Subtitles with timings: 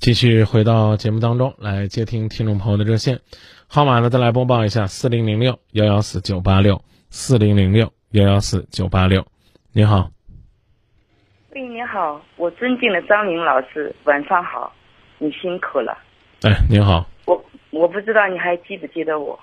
[0.00, 3.18] 继续回到节目当中来接听听众朋友的热线，
[3.66, 9.26] 号码呢再来播报一下：四零零六幺幺四九八六，四零零六幺幺四九八六。
[9.72, 10.08] 你好，
[11.50, 14.72] 喂，你好，我尊敬的张明老师，晚上好，
[15.18, 15.98] 你辛苦了。
[16.42, 19.38] 哎，你好，我我不知道你还记不记得我，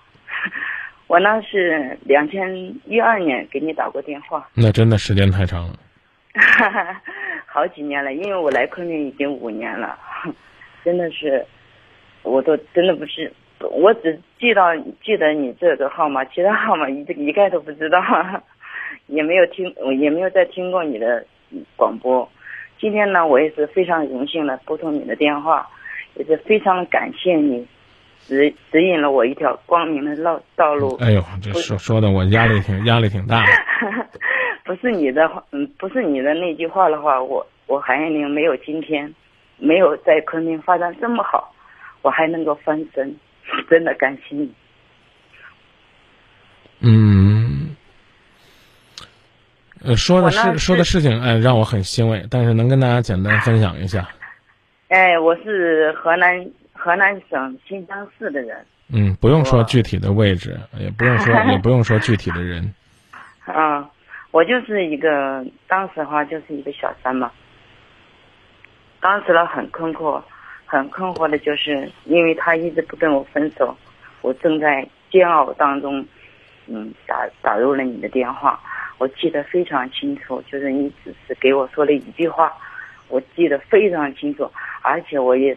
[1.08, 5.78] 我那是两千一二年给你打过电话，那真的时间太长了。
[7.46, 9.98] 好几年了，因为我来昆明已经五年了，
[10.86, 11.44] 真的是，
[12.24, 13.34] 我都真的不是，
[13.72, 18.00] 我只记到记得你这个号码，其他号码 一一概都不知道，
[19.08, 21.26] 也没有听，也没有再听过你的
[21.76, 22.30] 广播。
[22.80, 25.68] 今天呢，我也是非常荣幸的拨通你的电话，
[26.16, 27.66] 也是非常感谢你
[28.20, 30.96] 指指引了我一条光明的道道路。
[30.98, 33.52] 哎呦，这说说的我压力挺 压力挺大的。
[34.66, 39.14] 不是你的话，嗯，不是你的那句话的话，我我韩艳玲没有今天，
[39.58, 41.54] 没有在昆明发展这么好，
[42.02, 43.16] 我还能够翻身，
[43.70, 44.54] 真的感谢你。
[46.82, 47.76] 嗯，
[49.84, 54.08] 呃，说的是说的事情，哎，让我很欣慰，但是能跟大家简单分享一下。
[54.90, 62.74] 哎，我是河南河南省新乡市的人，嗯，不用说具体的位置，也不用说 也不用说具体的人。
[63.46, 63.90] 啊，
[64.32, 67.32] 我就是一个当时的话就是一个小三嘛。
[69.06, 70.20] 当时呢很困惑，
[70.66, 73.78] 很困惑的就是因为他一直不跟我分手，
[74.24, 76.04] 我正在煎熬当中，
[76.66, 78.60] 嗯，打打入了你的电话，
[78.98, 82.52] 我记得非常清楚，就是你只是给我说了一句话，
[83.08, 84.52] 我记得非常清楚，
[84.82, 85.56] 而且我也，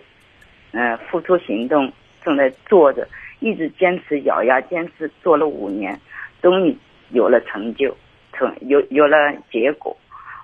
[0.73, 1.91] 嗯、付出行动，
[2.23, 3.09] 正在做着，
[3.41, 5.99] 一直坚持咬牙坚持做了五年，
[6.43, 6.77] 终于
[7.13, 7.97] 有了成就，
[8.35, 9.17] 成有有了
[9.51, 9.97] 结果，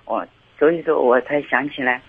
[0.05, 0.25] 我
[0.57, 2.01] 所以说我才想起来，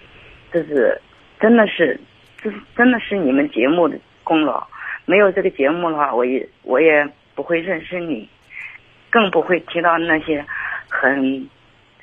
[0.56, 0.98] 这是
[1.38, 2.00] 真的是，
[2.42, 4.66] 这是真的是你们节目的功劳。
[5.04, 8.26] 没有这个节目的话，我也我也不会认识你，
[9.10, 10.42] 更不会提到那些
[10.88, 11.46] 很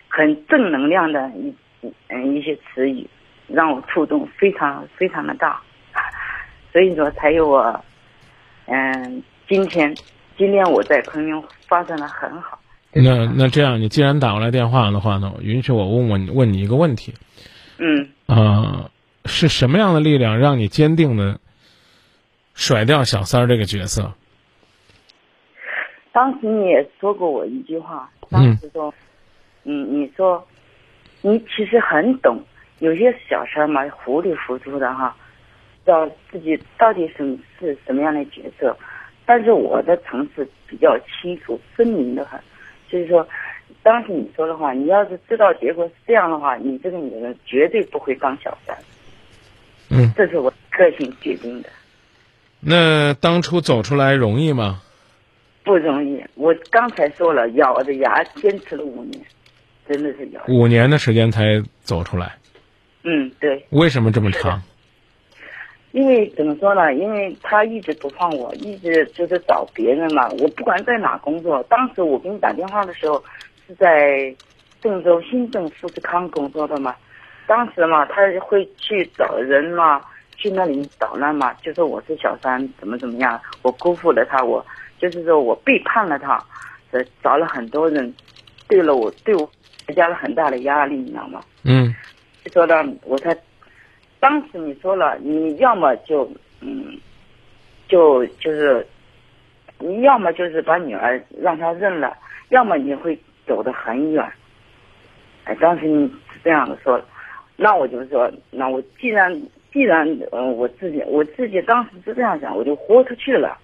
[0.08, 1.52] 很正能量的一
[2.10, 3.10] 嗯一些词语，
[3.48, 5.60] 让我触动非常非常的大，
[6.72, 7.84] 所以说才有我
[8.68, 9.92] 嗯今天
[10.38, 12.60] 今天我在昆明发展的很好。
[12.92, 17.12] 那那这样，你既然打过来电话的话呢，我允许我问问问你一个问题
[17.80, 18.90] 嗯啊、
[19.26, 21.40] 是什么样的力量让你坚定的
[22.54, 24.14] 甩掉小三儿这个角色？
[26.12, 28.94] 当时你也说过我一句话，当时说，
[29.64, 30.48] 嗯，你说，
[31.22, 32.40] 你其实很懂，
[32.80, 35.16] 有些小三儿嘛，糊里糊涂的哈，
[35.84, 38.78] 知道自己到底是是什么样的角色，
[39.26, 42.40] 但是我的层次比较清楚分明的很，
[42.88, 43.28] 就是说，
[43.82, 48.78] 当时你说的话，你要是知道结果是这样的话，你这个女人绝对不会当小三，
[49.90, 51.70] 嗯，这是我个性决定的。
[52.60, 54.82] 那当初走出来容易吗？
[55.64, 59.24] 不容易，我刚才说了，咬着牙坚持了五年，
[59.88, 60.42] 真的是咬。
[60.48, 62.36] 五年的时间才走出来，
[63.04, 64.62] 嗯，对，为什么这么长？
[65.92, 66.92] 因为怎么说呢？
[66.96, 70.28] 因为他一直不放我，一直就是找别人嘛。
[70.40, 73.24] 我不管在哪工作，当时我给你打电话的时候
[73.68, 74.34] 是在
[74.82, 76.96] 郑州新郑富士康工作的嘛。
[77.46, 80.02] 当时嘛，他会去找人嘛，
[80.38, 84.66] 去那里捣乱嘛，就说我是小三，怎么怎么样，我辜负了他，我
[84.98, 86.42] 就是说我背叛了他，
[86.92, 88.14] 呃，找了很多人，
[88.70, 89.50] 对了我对我
[89.86, 91.42] 施加了很大的压力，你知道吗？
[91.66, 91.94] 嗯
[92.46, 93.36] 就说呢，我才
[94.20, 96.30] 当时你说了，你要么就
[96.62, 96.98] 嗯，
[97.90, 98.88] 就就是
[99.80, 102.16] 你要么就是把女儿让他认了，
[102.50, 104.26] 要么你会走得很远。
[105.46, 107.02] 哎，当时你是这样的说，
[107.56, 113.58] 那我就说，那我既然既然嗯、呃我自己我自己当时是这样想，我就豁出去了。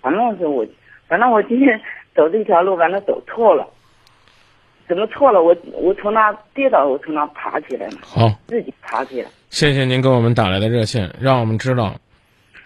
[0.00, 0.66] 反正是我，
[1.08, 1.80] 反正我今天
[2.14, 3.66] 走这条路，反正走错了。
[4.86, 5.42] 怎么错了？
[5.42, 9.30] 我我从那跌倒，我从那爬起来了，好，自己爬起来。
[9.48, 11.94] 谢谢您给我们打来的热线，让我们知道，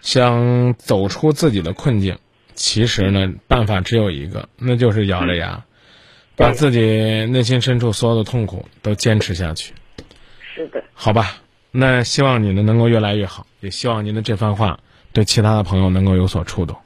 [0.01, 2.19] 想走出自己的困境，
[2.55, 5.63] 其实呢，办法只有一个，那就是咬着牙，
[6.39, 9.75] 把自己内心深处所有的痛苦都坚持下去，
[10.55, 11.25] 是的，好吧？
[11.73, 14.79] 那希望你呢能够越来越好，也希望您的这番话
[15.13, 16.77] 对其他的朋友能够有所触动。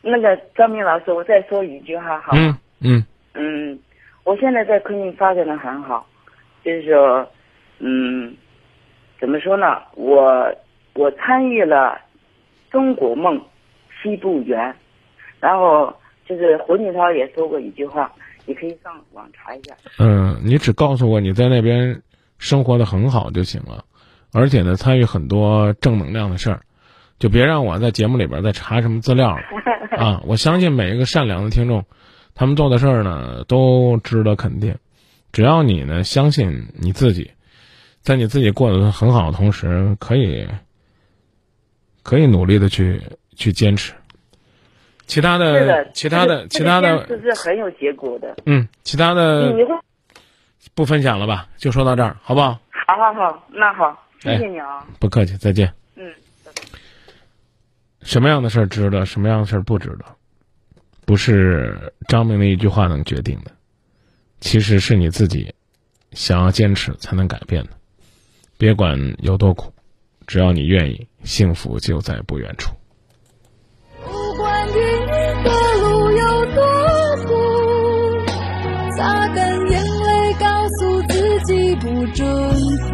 [0.00, 2.32] 那个张明老师，我再说一句话好？
[2.34, 3.04] 嗯嗯
[3.34, 3.78] 嗯，
[4.24, 6.06] 我现在在昆明发展的很好，
[6.64, 7.30] 就是说，
[7.78, 8.34] 嗯，
[9.20, 9.82] 怎么说呢？
[9.94, 10.50] 我
[10.94, 12.00] 我参与了
[12.70, 13.40] 中国梦
[14.02, 14.74] 西部园，
[15.40, 15.94] 然后
[16.26, 18.10] 就是胡锦涛也说过一句话，
[18.48, 19.76] 你可以上网查一下。
[19.98, 22.02] 嗯，你只告诉我你在那边
[22.38, 23.84] 生活的很好就行了，
[24.32, 26.62] 而且呢，参与很多正能量的事儿，
[27.18, 29.42] 就别让我在节目里边再查什么资料了
[29.98, 30.22] 啊！
[30.26, 31.84] 我相信每一个善良的听众，
[32.34, 34.76] 他们做的事儿呢都值得肯定。
[35.30, 37.32] 只要你呢相信你自己，
[38.00, 40.48] 在你自己过得很好的同时，可以
[42.02, 43.02] 可以努力的去
[43.36, 43.92] 去坚持。
[45.08, 48.36] 其他是的，其他的，其他的，这是很有结果的。
[48.44, 49.52] 嗯，其他的
[50.74, 51.48] 不分享了吧？
[51.56, 52.60] 就说到这儿，好不好？
[52.86, 54.86] 好好好，那好，谢谢你啊。
[55.00, 55.72] 不客气，再见。
[55.96, 56.12] 嗯，
[58.02, 60.04] 什么样的事儿值得，什么样的事儿不值得，
[61.06, 63.50] 不是张明的一句话能决定的，
[64.40, 65.54] 其实是你自己
[66.12, 67.70] 想要坚持才能改变的。
[68.58, 69.72] 别管有多苦，
[70.26, 72.74] 只要你愿意，幸福就在不远处。
[81.80, 82.88] 不准哭。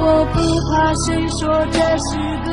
[0.00, 0.36] 我不
[0.70, 2.47] 怕谁说这是个。